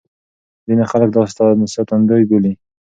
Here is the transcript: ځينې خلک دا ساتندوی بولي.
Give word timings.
ځينې 0.65 0.85
خلک 0.91 1.09
دا 1.13 1.21
ساتندوی 1.75 2.23
بولي. 2.29 2.53